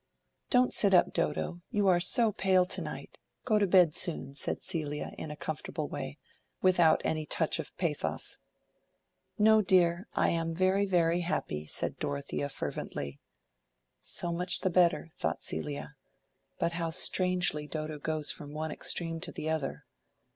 "Don't 0.49 0.73
sit 0.73 0.95
up, 0.95 1.13
Dodo, 1.13 1.61
you 1.69 1.87
are 1.87 1.99
so 1.99 2.31
pale 2.31 2.65
to 2.65 2.81
night: 2.81 3.19
go 3.45 3.59
to 3.59 3.67
bed 3.67 3.93
soon," 3.93 4.33
said 4.33 4.63
Celia, 4.63 5.11
in 5.15 5.29
a 5.29 5.35
comfortable 5.35 5.87
way, 5.87 6.17
without 6.59 7.03
any 7.05 7.27
touch 7.27 7.59
of 7.59 7.77
pathos. 7.77 8.39
"No, 9.37 9.61
dear, 9.61 10.07
I 10.13 10.29
am 10.29 10.55
very, 10.55 10.87
very 10.87 11.19
happy," 11.19 11.67
said 11.67 11.99
Dorothea, 11.99 12.49
fervently. 12.49 13.19
"So 13.99 14.31
much 14.33 14.61
the 14.61 14.71
better," 14.71 15.11
thought 15.17 15.43
Celia. 15.43 15.93
"But 16.57 16.71
how 16.71 16.89
strangely 16.89 17.67
Dodo 17.67 17.99
goes 17.99 18.31
from 18.31 18.53
one 18.55 18.71
extreme 18.71 19.19
to 19.19 19.31
the 19.31 19.51
other." 19.51 19.85